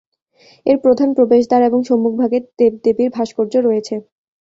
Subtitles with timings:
[0.65, 3.95] এর প্রধান প্রবেশদ্বার এবং সম্মুখভাগে দেব-দেবীর ভাস্কর্য রয়েছে।